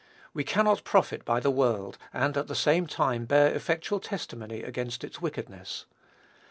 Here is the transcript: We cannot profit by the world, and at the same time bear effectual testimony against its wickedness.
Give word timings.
We 0.33 0.43
cannot 0.43 0.83
profit 0.83 1.23
by 1.23 1.39
the 1.41 1.51
world, 1.51 1.99
and 2.11 2.35
at 2.35 2.47
the 2.47 2.55
same 2.55 2.87
time 2.87 3.25
bear 3.25 3.53
effectual 3.53 3.99
testimony 3.99 4.63
against 4.63 5.03
its 5.03 5.21
wickedness. 5.21 5.85